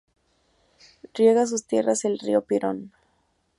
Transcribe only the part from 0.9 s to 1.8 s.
Riega sus